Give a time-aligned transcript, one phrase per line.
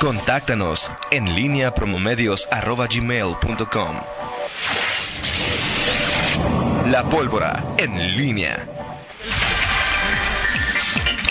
[0.00, 4.00] Contáctanos en línea promomedios.com.
[6.90, 8.68] La pólvora en línea.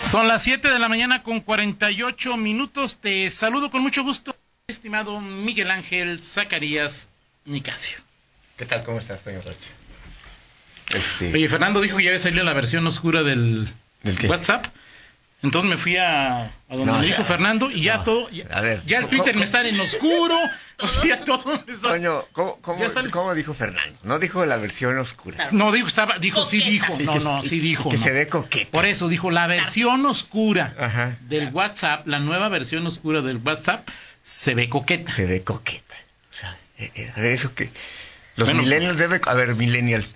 [0.10, 2.98] Son las 7 de la mañana con 48 minutos.
[2.98, 4.36] Te saludo con mucho gusto,
[4.68, 7.10] estimado Miguel Ángel Zacarías
[7.46, 7.98] Nicasio.
[8.58, 8.84] ¿Qué tal?
[8.84, 9.70] ¿Cómo estás, señor Rocha?
[10.94, 11.34] Este...
[11.34, 13.68] Oye, Fernando dijo que ya había salido la versión oscura del
[14.28, 14.66] WhatsApp.
[15.46, 18.98] Entonces me fui a, donde me dijo Fernando y ya todo, ya, a ver, ya
[18.98, 20.36] el Twitter me está en oscuro,
[20.80, 21.64] o sea, todo
[22.32, 22.58] ¿cómo,
[23.12, 24.00] cómo, dijo Fernando?
[24.02, 25.48] No dijo la versión oscura.
[25.52, 27.92] No, dijo, estaba, dijo, sí dijo, no, no, sí dijo.
[27.92, 28.72] Que se ve coqueta.
[28.72, 33.88] Por eso dijo, la versión oscura del WhatsApp, la nueva versión oscura del WhatsApp,
[34.24, 35.14] se ve coqueta.
[35.14, 35.96] Se ve coqueta.
[36.32, 37.70] O sea, eh, eh, eso que...
[38.36, 39.22] Los millennials deben...
[39.28, 40.16] A ver, millennials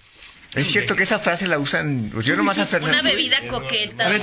[0.55, 4.07] es cierto que esa frase la usan, pues yo nomás a Una bebida coqueta.
[4.07, 4.21] A ver,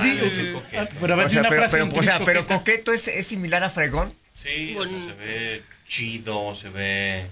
[0.99, 3.69] pero a ver, o sea, pero, pero, o sea, pero coqueto es, es, similar a
[3.69, 4.13] fregón.
[4.35, 7.25] Sí, o sea, se ve chido, se ve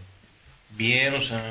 [0.71, 1.43] bien, o sea,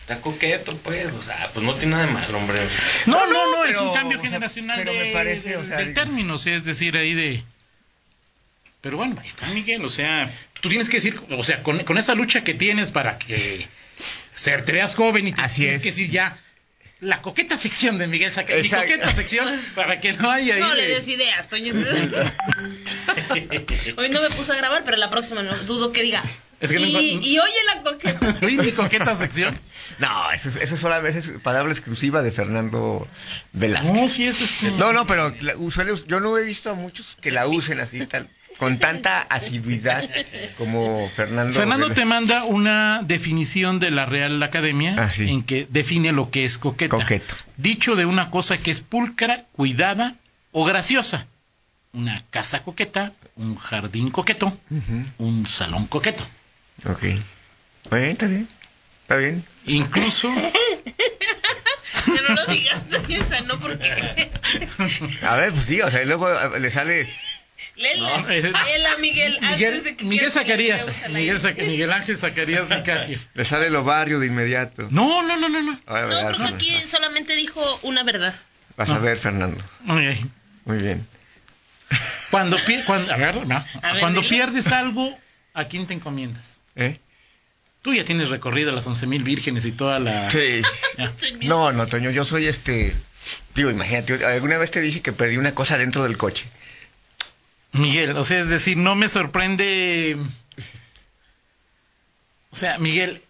[0.00, 2.58] está coqueto, pues, o sea, pues no tiene nada de malo, hombre.
[3.06, 6.46] No, no, no, es un cambio generacional pero de, me parece, o sea, de términos,
[6.46, 7.42] es decir, ahí de...
[8.82, 11.96] Pero bueno, ahí está Miguel, o sea, tú tienes que decir, o sea, con, con
[11.96, 13.66] esa lucha que tienes para que
[14.34, 16.38] ser, te veas joven y te tienes que decir ya
[17.06, 18.56] la coqueta sección de Miguel Saca.
[18.56, 21.72] Mi coqueta sección para que no haya No le des ideas, Toño.
[23.96, 26.24] Hoy no me puse a grabar, pero la próxima no dudo que diga.
[26.60, 28.36] Y, oye la coqueta.
[28.42, 29.58] ¿Oye mi coqueta sección?
[29.98, 33.06] No, eso, es, eso solamente es palabra exclusiva de Fernando
[33.52, 33.92] Velázquez.
[33.92, 34.70] No, sí es este...
[34.72, 38.78] No, no, pero yo no he visto a muchos que la usen así tal con
[38.78, 40.08] tanta asiduidad
[40.56, 41.52] como Fernando.
[41.52, 46.44] Fernando te manda una definición de la Real Academia ah, en que define lo que
[46.44, 46.96] es coqueta.
[46.96, 47.34] Coqueto.
[47.56, 50.14] Dicho de una cosa que es pulcra, cuidada
[50.52, 51.26] o graciosa.
[51.92, 54.56] Una casa coqueta, un jardín coqueto,
[55.18, 56.24] un salón coqueto.
[56.84, 57.02] Ok.
[57.90, 58.48] Bueno, está bien.
[59.02, 59.44] Está bien.
[59.66, 60.28] Incluso.
[62.04, 62.86] que no lo digas,
[63.46, 64.30] no porque.
[65.22, 66.28] A ver, pues sí, o sea, luego
[66.58, 67.08] le sale
[67.76, 73.18] Lela, Miguel, Miguel, de que Miguel Zacarías, Miguel, Miguel, Ángel Zacarías Nicasio.
[73.34, 74.88] Le sale lo barrio de inmediato.
[74.90, 75.60] No, no, no, no.
[75.62, 78.34] No, no porque aquí solamente dijo una verdad.
[78.76, 79.62] Vas a ver, Fernando.
[79.80, 80.30] Muy bien.
[80.64, 81.06] Muy bien.
[82.30, 83.64] Cuando, cuando, a ver, no.
[84.00, 85.16] cuando pierdes algo,
[85.54, 86.55] ¿a quién te encomiendas?
[86.76, 86.98] ¿Eh?
[87.82, 90.30] Tú ya tienes recorrido las once mil vírgenes y toda la...
[90.30, 90.62] Sí.
[91.42, 92.94] No, no, Toño, yo soy este...
[93.54, 96.46] Digo, imagínate, alguna vez te dije que perdí una cosa dentro del coche.
[97.72, 100.16] Miguel, o sea, es decir, no me sorprende.
[102.50, 103.20] O sea, Miguel,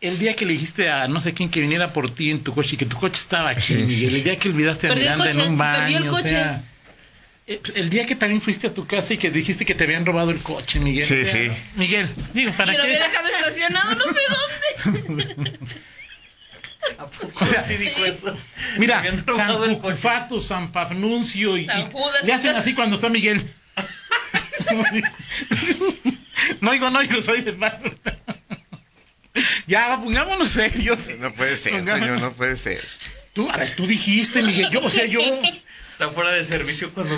[0.00, 2.54] el, día que le dijiste a no sé quién que viniera por ti en tu
[2.54, 5.40] coche y que tu coche estaba aquí, Miguel, el día que olvidaste a Miranda en
[5.40, 6.62] un baño, o sea,
[7.48, 10.30] el día que también fuiste a tu casa y que dijiste que te habían robado
[10.30, 11.06] el coche, Miguel.
[11.06, 11.50] Sí, sí.
[11.76, 12.78] Miguel, digo, ¿para y qué?
[12.78, 14.10] lo había dejado estacionado no sé
[15.06, 15.58] dónde.
[17.40, 18.36] o sea, sí dijo eso.
[18.76, 19.02] Mira,
[19.34, 21.66] San Cucufato, San Pafnuncio y,
[22.24, 23.42] le hacen así cuando está Miguel.
[26.60, 27.80] no digo, no digo, soy de mal.
[29.66, 31.08] ya, pongámonos serios.
[31.18, 32.86] No puede ser, señor, no puede ser.
[33.32, 35.22] Tú, a ver, tú dijiste, Miguel, yo, o sea, yo...
[35.98, 37.16] Está fuera de servicio cuando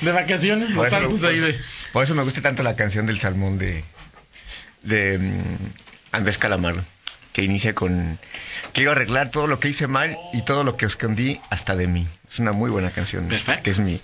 [0.00, 1.60] De vacaciones, los saltos ahí de...
[1.92, 3.84] Por eso me gusta tanto la canción del salmón de...
[4.82, 5.42] De um,
[6.12, 6.82] Andrés Calamaro
[7.32, 8.18] que inicia con
[8.72, 12.08] quiero arreglar todo lo que hice mal y todo lo que escondí hasta de mí.
[12.28, 13.28] Es una muy buena canción.
[13.28, 13.62] Perfecto.
[13.62, 14.00] Que es mi,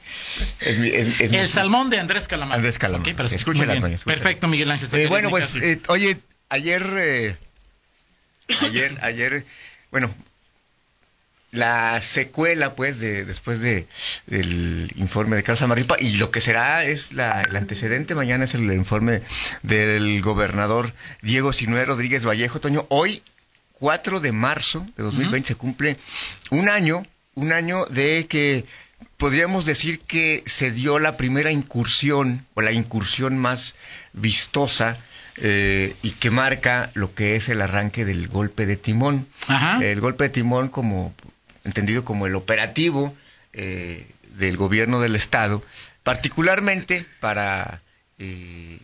[0.60, 2.56] es mi El salmón de Andrés Calamar.
[2.56, 3.10] Andrés Calamar.
[3.10, 4.88] Okay, escúchala, Perfecto, Miguel Ángel.
[4.92, 6.18] Eh, bueno, pues, eh, oye,
[6.50, 7.36] ayer, eh,
[8.60, 9.46] ayer, ayer,
[9.90, 10.14] bueno,
[11.56, 13.86] la secuela, pues, de después de
[14.26, 18.14] del informe de Carlos Amarripa y lo que será es la, el antecedente.
[18.14, 19.22] Mañana es el informe
[19.62, 22.60] del gobernador Diego Sinué Rodríguez Vallejo.
[22.60, 23.22] Toño, hoy,
[23.72, 25.96] 4 de marzo de 2020, se cumple
[26.50, 28.64] un año, un año de que
[29.16, 33.74] podríamos decir que se dio la primera incursión o la incursión más
[34.12, 34.96] vistosa
[35.38, 39.26] eh, y que marca lo que es el arranque del golpe de timón.
[39.80, 41.14] El golpe de timón, como
[41.66, 43.14] entendido como el operativo
[43.52, 44.06] eh,
[44.38, 45.62] del gobierno del Estado,
[46.02, 47.82] particularmente para
[48.18, 48.78] eh,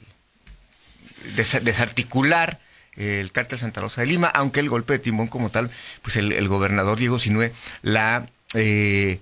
[1.62, 2.58] desarticular
[2.96, 5.70] el cártel Santa Rosa de Lima, aunque el golpe de timón como tal,
[6.02, 9.20] pues el, gobernador Diego Sinue la eh,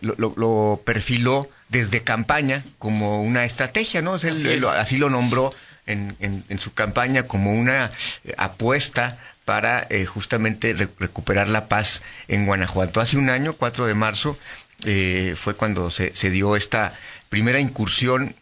[0.00, 4.14] lo, perfiló desde campaña como una estrategia, ¿no?
[4.14, 5.54] así, lo nombró
[5.86, 7.92] en, en, su campaña como una
[8.36, 13.00] apuesta para eh, justamente recuperar la paz en Guanajuato.
[13.00, 14.38] Hace un año, 4 de marzo,
[14.84, 16.92] eh, fue cuando se, se, dio esta
[17.28, 18.34] primera incursión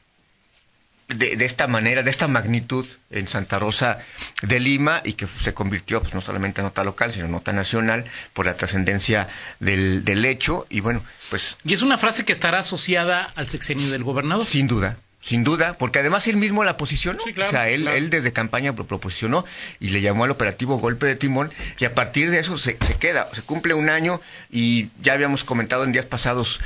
[1.09, 3.99] de, de, esta manera, de esta magnitud en Santa Rosa
[4.43, 7.53] de Lima y que se convirtió pues, no solamente en nota local, sino en nota
[7.53, 10.67] nacional por la trascendencia del, del hecho.
[10.71, 11.59] Y bueno, pues...
[11.65, 14.47] Y es una frase que estará asociada al sexenio del gobernador.
[14.47, 17.19] Sin duda, sin duda, porque además él mismo la posicionó.
[17.23, 19.45] o sea, él, él desde campaña lo proposicionó
[19.79, 22.95] y le llamó al operativo golpe de timón y a partir de eso se, se
[22.95, 24.21] queda, se cumple un año
[24.51, 26.61] y ya habíamos comentado en días pasados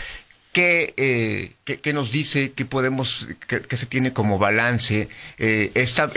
[0.53, 2.53] ¿Qué, eh, qué, qué, nos dice?
[2.53, 5.09] ¿Qué podemos, qué, qué se tiene como balance?
[5.37, 6.13] Eh, está,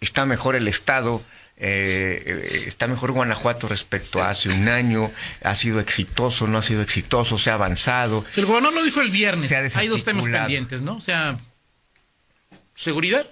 [0.00, 1.22] está mejor el Estado,
[1.58, 5.10] eh, está mejor Guanajuato respecto a hace un año,
[5.42, 8.24] ha sido exitoso, no ha sido exitoso, se ha avanzado.
[8.30, 10.96] Si el gobernador lo dijo el viernes, hay dos temas pendientes, ¿no?
[10.96, 11.38] O sea,
[12.74, 13.26] seguridad.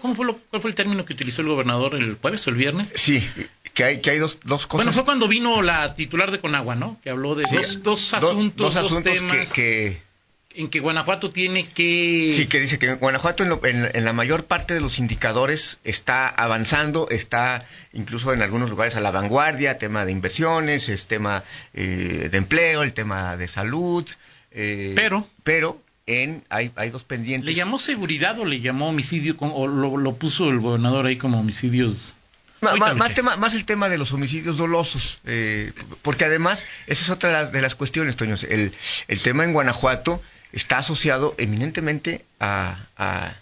[0.00, 2.56] ¿Cómo fue lo, ¿Cuál fue el término que utilizó el gobernador el jueves o el
[2.56, 2.92] viernes?
[2.94, 3.28] Sí,
[3.72, 4.84] que hay, que hay dos, dos cosas.
[4.84, 7.00] Bueno, fue cuando vino la titular de Conagua, ¿no?
[7.02, 9.52] Que habló de sí, dos, dos, asuntos, dos, asuntos dos temas.
[9.52, 10.02] que, que
[10.54, 12.32] en que Guanajuato tiene que...
[12.34, 15.78] Sí, que dice que Guanajuato en, lo, en, en, la mayor parte de los indicadores
[15.82, 21.42] está avanzando, está incluso en algunos lugares a la vanguardia, tema de inversiones, es tema
[21.74, 24.08] eh, de empleo, el tema de salud.
[24.52, 25.28] Eh, pero...
[25.42, 27.46] Pero en hay, hay dos pendientes.
[27.46, 31.40] ¿Le llamó seguridad o le llamó homicidio o lo, lo puso el gobernador ahí como
[31.40, 32.14] homicidios?
[32.60, 37.10] Más, más, tema, más, el tema de los homicidios dolosos, eh, porque además, esa es
[37.10, 38.36] otra de las, de las cuestiones, Toño.
[38.48, 38.72] El,
[39.08, 40.22] el tema en Guanajuato
[40.54, 43.34] está asociado eminentemente a, a,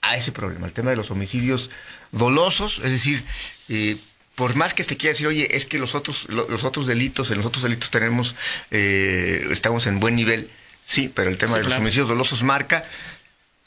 [0.00, 1.70] a, ese problema, el tema de los homicidios
[2.12, 3.24] dolosos, es decir,
[3.68, 3.96] eh,
[4.34, 7.38] por más que te quiera decir, oye, es que los otros, los otros delitos, en
[7.38, 8.34] los otros delitos tenemos,
[8.70, 10.50] eh, estamos en buen nivel,
[10.86, 12.84] sí, pero el tema sí, de los homicidios dolosos marca,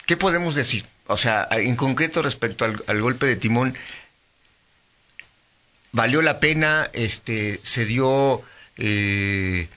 [0.06, 0.84] ¿qué podemos decir?
[1.06, 3.76] O sea, en concreto respecto al, al golpe de timón,
[5.92, 8.42] valió la pena, este, se dio,
[8.76, 9.68] eh,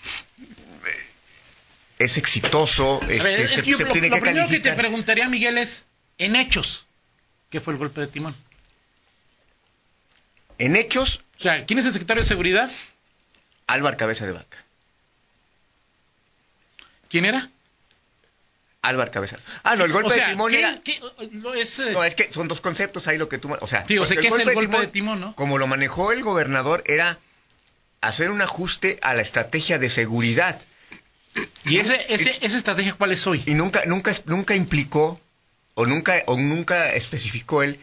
[2.04, 4.48] es exitoso, este, ver, se, lo, tiene lo que primero calificar.
[4.48, 5.86] que te preguntaría, Miguel, es,
[6.18, 6.86] en hechos,
[7.50, 8.36] ¿qué fue el golpe de timón?
[10.58, 11.22] En hechos...
[11.38, 12.72] O sea, ¿quién es el secretario de Seguridad?
[13.68, 14.64] Álvaro Cabeza de Vaca.
[17.10, 17.50] ¿Quién era?
[18.82, 19.38] Álvaro Cabeza.
[19.64, 20.82] Ah, no, el golpe o sea, de timón ¿qué, era...
[20.84, 21.02] qué,
[21.32, 21.92] no, es, eh...
[21.92, 23.54] No, es que son dos conceptos ahí lo que tú...
[23.60, 25.36] O sea, o sea ¿qué es el golpe golpe de timón, de timón, no?
[25.36, 27.20] Como lo manejó el gobernador, era
[28.02, 30.62] hacer un ajuste a la estrategia de seguridad.
[31.66, 33.42] ¿Y ese, ese, esa estrategia cuál es hoy?
[33.46, 35.20] Y nunca, nunca, nunca implicó
[35.76, 37.80] o nunca, o nunca especificó él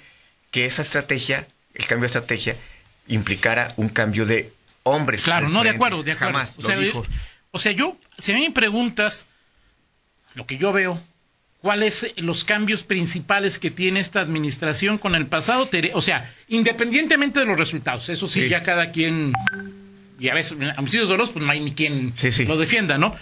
[0.50, 2.56] que esa estrategia, el cambio de estrategia,
[3.08, 4.52] implicara un cambio de
[4.82, 5.24] hombres.
[5.24, 6.34] Claro, no, de acuerdo, de acuerdo.
[6.34, 7.06] Jamás o sea, lo dijo.
[7.50, 9.26] O sea, yo, si a mí me preguntas
[10.34, 11.00] lo que yo veo,
[11.60, 17.46] cuáles los cambios principales que tiene esta administración con el pasado, o sea, independientemente de
[17.46, 18.48] los resultados, eso sí, sí.
[18.48, 19.32] ya cada quien,
[20.18, 22.46] y a veces, homicidios dolosos, pues no hay ni quien sí, sí.
[22.46, 23.16] lo defienda, ¿no?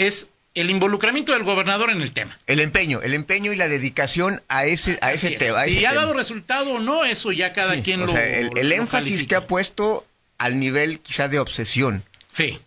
[0.00, 2.36] Es el involucramiento del gobernador en el tema.
[2.46, 5.64] El empeño, el empeño y la dedicación a ese, a ese tema.
[5.66, 8.12] Si ha dado resultado o no, eso ya cada sí, quien o lo.
[8.12, 9.28] Sea, el, el lo énfasis califica.
[9.28, 10.06] que ha puesto
[10.38, 12.02] al nivel quizá de obsesión.
[12.30, 12.58] Sí,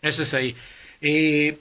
[0.00, 0.56] ese es ahí.
[1.02, 1.58] Eh,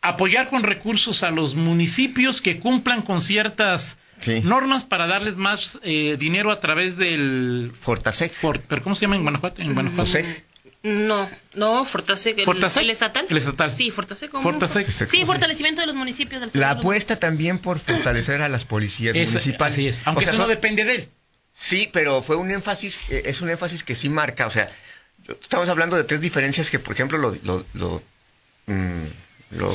[0.00, 4.40] apoyar con recursos a los municipios que cumplan con ciertas sí.
[4.42, 8.32] normas para darles más eh, dinero a través del Fortasec.
[8.32, 9.62] For, ¿Pero cómo se llama en Guanajuato?
[9.62, 10.10] En Guanajuato.
[10.10, 10.47] Fortasec.
[10.82, 12.82] No, no, Fortasec, el, Fortasec.
[12.84, 13.26] el estatal.
[13.28, 13.74] El estatal.
[13.74, 14.30] Sí, Fortasec.
[14.30, 14.42] ¿cómo?
[14.42, 14.88] Fortasec.
[15.08, 19.30] Sí, fortalecimiento de los municipios del La apuesta también por fortalecer a las policías es,
[19.30, 19.74] municipales.
[19.74, 21.08] Así es, aunque o sea, eso no depende de él.
[21.52, 24.70] Sí, pero fue un énfasis, eh, es un énfasis que sí marca, o sea,
[25.28, 28.02] estamos hablando de tres diferencias que, por ejemplo, lo, lo, lo,
[28.66, 29.06] mmm,
[29.50, 29.74] lo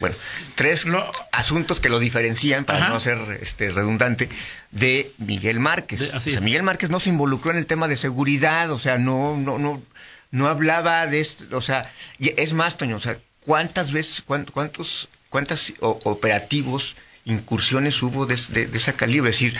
[0.00, 0.14] bueno,
[0.54, 2.88] tres lo, asuntos que lo diferencian, para ajá.
[2.90, 4.28] no ser este, redundante,
[4.70, 6.00] de Miguel Márquez.
[6.00, 8.98] De, o sea, Miguel Márquez no se involucró en el tema de seguridad, o sea,
[8.98, 9.82] no, no, no,
[10.30, 15.72] no hablaba de esto, o sea, es más, Toño, o sea, ¿cuántas veces, cuántos, cuántas
[15.80, 19.30] operativos, incursiones hubo de, de, de esa calibre?
[19.30, 19.58] Es decir,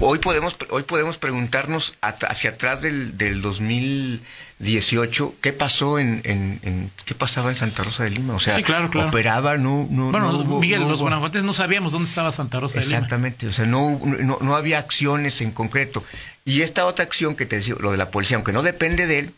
[0.00, 6.90] hoy podemos, hoy podemos preguntarnos hacia atrás del, del 2018 qué pasó en, en, en,
[7.04, 9.08] qué pasaba en Santa Rosa de Lima, o sea, sí, claro, claro.
[9.08, 12.60] operaba, no, no, bueno, no hubo, Miguel, no los guanajuatenses no sabíamos dónde estaba Santa
[12.60, 12.96] Rosa de Lima.
[12.96, 16.04] Exactamente, o sea, no, no, no había acciones en concreto.
[16.44, 19.20] Y esta otra acción que te decía, lo de la policía, aunque no depende de
[19.20, 19.34] él,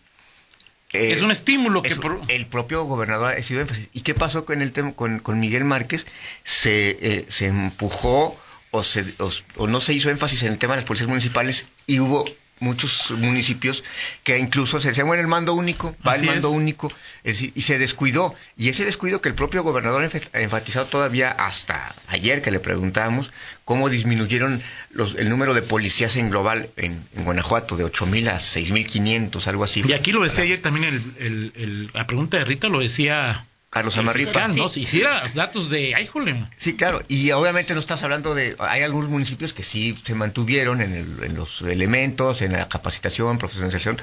[0.93, 3.89] eh, es un estímulo que es, el propio gobernador ha sido énfasis.
[3.93, 6.07] ¿Y qué pasó con el tema con, con Miguel Márquez?
[6.45, 8.39] Se, eh, se empujó
[8.71, 11.69] o, se, o, o, no se hizo énfasis en el tema de las policías municipales
[11.87, 12.25] y hubo
[12.63, 13.85] muchos municipios
[14.23, 16.91] que incluso se decía, bueno, el mando único, va el mando único,
[17.25, 18.35] y se descuidó.
[18.57, 23.31] Y ese descuido que el propio gobernador ha enfatizado todavía hasta ayer que le preguntábamos,
[23.65, 29.47] cómo disminuyeron los, el número de policías en global en, Guanajuato, de 8.000 a 6.500,
[29.47, 29.83] algo así.
[29.87, 34.49] Y aquí lo decía ayer también, el, la pregunta de Rita lo decía Carlos Amarripa.
[34.49, 34.69] ¿no?
[34.69, 36.45] Si hiciera datos de Ayjole.
[36.59, 37.03] Sí, claro.
[37.09, 38.55] Y obviamente no estás hablando de...
[38.59, 43.99] Hay algunos municipios que sí se mantuvieron en, en los elementos, en la capacitación, profesionalización,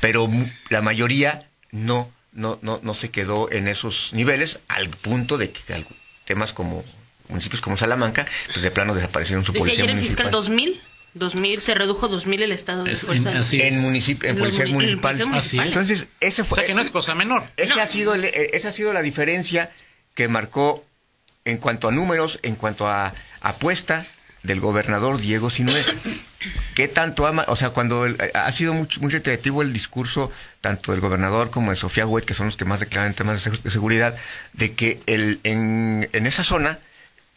[0.00, 0.26] pero
[0.70, 5.84] la mayoría no, no, no, no se quedó en esos niveles al punto de que
[6.24, 6.82] temas como
[7.28, 10.80] municipios como Salamanca, pues de plano desaparecieron su policía ayer el fiscal 2000
[11.14, 15.66] 2000 se redujo 2000 el estado de fuerza en, en, municipio, en policía municipal.
[15.66, 17.44] Entonces, ese fue o sea que no es cosa menor.
[17.56, 19.70] Ese ha sido eh, esa ha sido la diferencia
[20.14, 20.84] que marcó
[21.44, 24.06] en cuanto a números, en cuanto a apuesta
[24.42, 25.84] del gobernador Diego Sinue.
[26.74, 27.44] ¿Qué tanto ama?
[27.48, 31.70] O sea, cuando eh, ha sido muy, muy reiterativo el discurso tanto del gobernador como
[31.70, 34.16] de Sofía Huet, que son los que más declaran temas de, seguridad,
[34.52, 36.78] de que el, en, en esa zona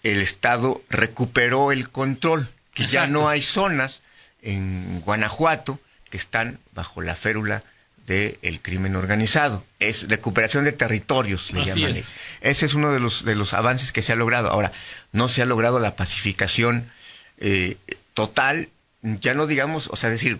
[0.04, 4.02] el Estado recuperó el control que ya no hay zonas
[4.42, 7.64] en Guanajuato que están bajo la férula
[8.06, 9.64] del crimen organizado.
[9.80, 11.96] Es recuperación de territorios, le llaman.
[12.42, 14.50] Ese es uno de los, de los avances que se ha logrado.
[14.50, 14.72] Ahora,
[15.12, 16.92] no se ha logrado la pacificación
[17.38, 17.78] eh,
[18.14, 18.70] total,
[19.02, 20.40] ya no digamos, o sea, decir,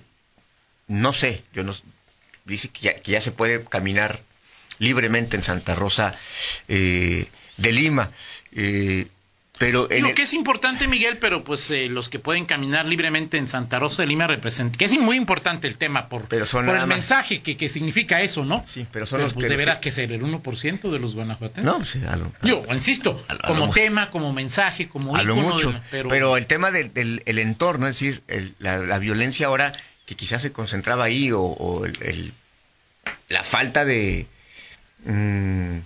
[0.88, 1.74] no sé, yo no,
[2.46, 4.20] dice que ya, se puede caminar
[4.80, 6.16] libremente en Santa Rosa
[6.68, 8.12] eh, de Lima.
[8.52, 9.08] Eh,
[9.64, 13.48] pero Lo que es importante, Miguel, pero pues eh, los que pueden caminar libremente en
[13.48, 17.70] Santa Rosa de Lima representan, que es muy importante el tema por, el mensaje que,
[17.70, 18.64] significa eso, ¿no?
[18.68, 21.64] Sí, pero son los pues, deberá que ser el 1% de los guanajuatenses.
[21.64, 22.02] No, sí,
[22.44, 26.38] Yo insisto, como tema, como mensaje, como a lo mucho, pero...
[26.38, 28.24] el tema del, el entorno, es decir,
[28.60, 29.74] la, violencia ahora
[30.06, 32.34] que quizás se concentraba ahí o, el,
[33.30, 34.28] la falta de
[35.06, 35.78] mm,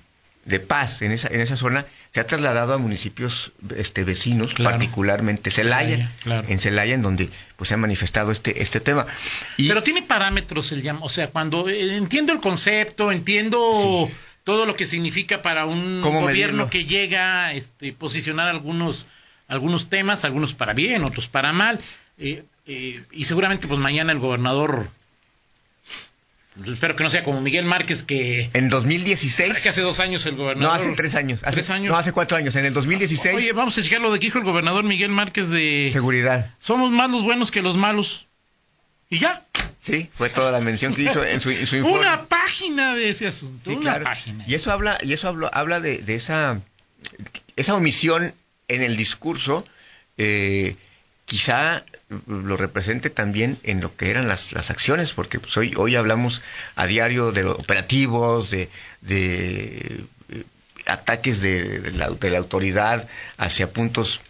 [0.48, 5.52] de paz en esa, en esa zona se ha trasladado a municipios este, vecinos, particularmente
[5.52, 9.06] Celaya, en Celaya, en donde pues se ha manifestado este, este tema.
[9.58, 14.10] Pero tiene parámetros el o sea, cuando eh, entiendo el concepto, entiendo
[14.46, 19.08] todo lo que significa para un gobierno que llega a este, posicionar algunos,
[19.50, 21.82] algunos temas, algunos para bien, otros para mal,
[22.18, 24.90] eh, eh, y seguramente pues mañana el gobernador
[26.66, 28.50] espero que no sea como Miguel Márquez que...
[28.54, 29.60] En 2016...
[29.60, 30.78] Que hace dos años el gobernador...
[30.78, 31.42] No, hace tres años.
[31.44, 31.92] Hace, ¿Tres años?
[31.92, 32.56] No, hace cuatro años.
[32.56, 33.36] En el 2016...
[33.36, 35.90] Oye, vamos a checar lo de que dijo el gobernador Miguel Márquez de...
[35.94, 36.54] Seguridad.
[36.60, 38.28] Somos más los buenos que los malos.
[39.10, 39.46] Y ya.
[39.82, 42.00] Sí, fue toda la mención que hizo en su, informe.
[42.00, 43.72] Una página de ese asunto.
[43.72, 44.44] una página.
[44.48, 46.62] Y eso habla, y eso habla, habla de, esa,
[47.56, 48.34] esa omisión
[48.68, 49.66] en el discurso...
[50.20, 50.76] Eh,
[51.28, 51.84] quizá
[52.28, 56.42] lo represente también en lo que eran las, las acciones, porque pues, hoy, hoy hablamos
[56.76, 58.70] a diario de operativos, de,
[59.02, 60.44] de eh,
[60.86, 64.22] ataques de, la, de, la, autoridad hacia puntos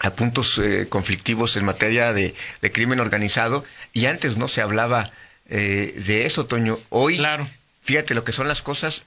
[0.00, 2.34] a puntos eh, conflictivos en materia de,
[2.72, 5.12] crimen organizado y antes no se hablaba
[5.48, 6.80] eh, de eso, Toño.
[6.88, 7.46] Hoy, claro.
[7.82, 9.04] fíjate lo que son las cosas,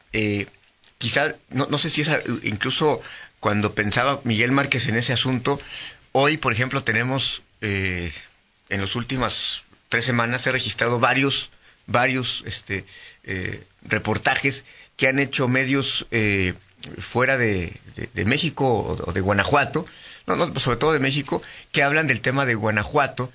[0.97, 2.09] quizá, no, no sé si es
[2.43, 3.01] incluso
[3.41, 5.59] cuando pensaba Miguel Márquez en ese asunto,
[6.19, 8.11] Hoy, por ejemplo, tenemos eh,
[8.69, 11.49] en las últimas tres semanas se registrado varios,
[11.85, 12.85] varios este,
[13.23, 16.53] eh, reportajes que han hecho medios eh,
[16.99, 17.73] fuera de,
[18.25, 19.85] México o, de Guanajuato,
[20.25, 23.31] no, no, sobre todo de México, que hablan del tema de Guanajuato,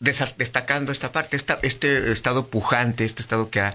[0.00, 3.74] destacando esta parte, este estado pujante, este estado que ha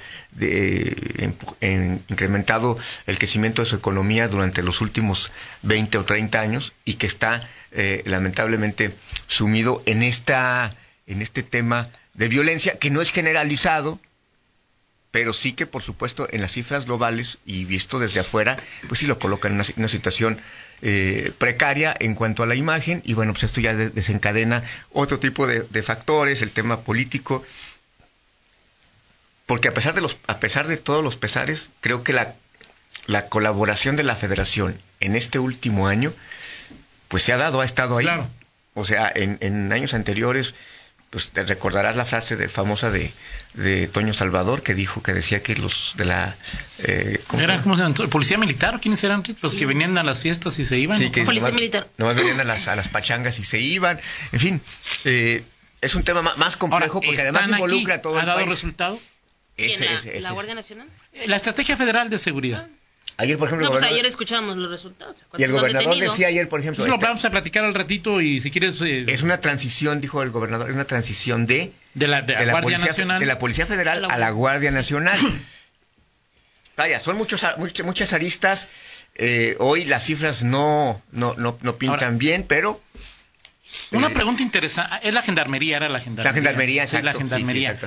[1.61, 7.05] incrementado el crecimiento de su economía durante los últimos 20 o 30 años y que
[7.05, 8.95] está eh, lamentablemente
[9.27, 13.99] sumido en esta en este tema de violencia que no es generalizado
[15.15, 18.57] pero sí que por supuesto en las cifras globales y visto desde afuera
[18.89, 20.41] pues sí lo coloca en una, situación
[20.81, 25.47] eh, precaria en cuanto a la imagen y bueno pues esto ya desencadena otro tipo
[25.47, 27.45] de, factores el tema político
[29.45, 32.35] porque a pesar de los a pesar de todos los pesares creo que la
[33.07, 36.11] la colaboración de la Federación en este último año
[37.07, 38.07] pues se ha dado, ha estado ahí.
[38.73, 40.53] O sea, en, años anteriores,
[41.15, 43.09] pues te recordarás la frase de, famosa de,
[43.53, 46.35] de Toño Salvador que dijo, que decía que los de la...
[46.79, 49.23] Eh, ¿cómo ¿Era, se ¿Policía militar o quiénes eran?
[49.41, 50.97] Los que venían a las fiestas y se iban.
[50.99, 51.87] Sí, que Policía militar.
[51.97, 53.97] No venían a las, a las pachangas y se iban.
[54.33, 54.61] En fin,
[55.05, 55.41] eh,
[55.79, 58.99] es un tema más complejo porque además involucra a todo ¿Ha dado resultado?
[59.55, 60.89] Ese, la, ¿La Guardia Nacional?
[61.27, 62.67] La Estrategia Federal de Seguridad.
[63.17, 65.15] Ayer, por ejemplo, no, pues ayer escuchamos los resultados.
[65.37, 66.83] Y el gobernador decía ayer, por ejemplo...
[66.83, 68.81] Eso lo este, vamos a platicar al ratito y si quieres...
[68.81, 71.71] Eh, es una transición, dijo el gobernador, es una transición de...
[71.93, 73.19] De la, Guardia Policía, Nacional.
[73.21, 75.17] De la Policía Federal a la, Guardia Nacional.
[76.77, 78.67] Vaya, son muchos, muchas, aristas.
[79.15, 82.81] Eh, hoy las cifras no, no, no, no pintan bien, pero...
[83.91, 85.07] Una eh, pregunta interesante.
[85.07, 86.31] Es la gendarmería, era la gendarmería.
[86.31, 87.05] La gendarmería, exacto.
[87.05, 87.79] la gendarmería.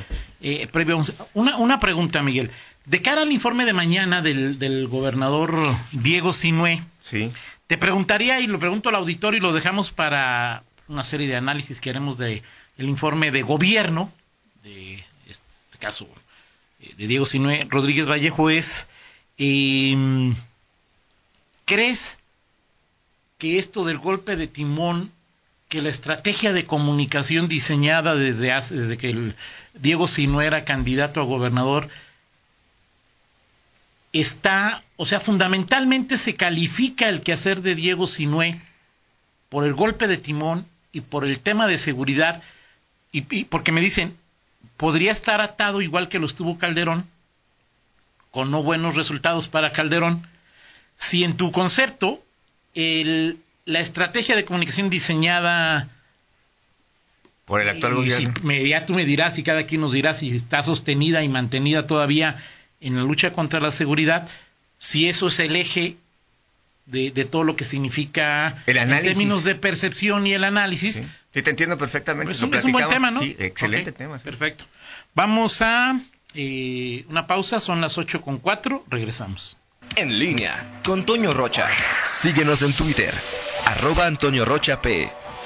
[1.34, 2.50] Una, una pregunta, Miguel.
[2.88, 5.54] De cara al informe de mañana del, gobernador
[5.92, 7.30] Diego Sinué, sí.
[7.66, 11.82] te preguntaría, y lo pregunto al auditorio y lo dejamos para una serie de análisis
[11.82, 12.42] que haremos del
[12.78, 14.10] informe de gobierno,
[14.62, 16.08] de este caso
[16.80, 18.88] eh, de Diego Sinué Rodríguez Vallejo, es,
[19.36, 20.34] em,
[21.66, 22.18] ¿crees
[23.36, 25.12] que esto del golpe de timón,
[25.68, 29.36] que la estrategia de comunicación diseñada desde, hace, desde que el
[29.74, 31.88] Diego Sinué era candidato a gobernador,
[34.12, 38.60] está, o sea, fundamentalmente se califica el quehacer de Diego Sinué
[39.48, 42.42] por el golpe de timón y por el tema de seguridad,
[43.12, 44.16] y, porque me dicen,
[44.76, 47.06] podría estar atado igual que lo estuvo Calderón,
[48.30, 50.26] con no buenos resultados para Calderón,
[50.96, 52.22] si en tu concepto
[52.74, 55.88] el, la estrategia de comunicación diseñada
[57.48, 58.34] por el actual gobierno.
[58.52, 62.36] ya tú me dirás y cada quien nos dirá si está sostenida y mantenida todavía
[62.80, 64.28] en la lucha contra la seguridad,
[64.78, 65.96] si eso es el eje
[66.86, 71.02] de, todo lo que significa el en términos de percepción y el análisis.
[71.32, 72.32] Sí, te entiendo perfectamente.
[72.32, 73.22] es, un, buen tema, ¿no?
[73.22, 74.18] Sí, excelente tema.
[74.18, 74.64] Perfecto.
[75.14, 75.98] Vamos a
[76.34, 79.56] eh, una pausa, son las 8 con 4, regresamos.
[79.96, 81.66] En línea con Toño Rocha.
[82.04, 83.12] Síguenos en Twitter,
[83.66, 85.10] arroba Antonio Rocha P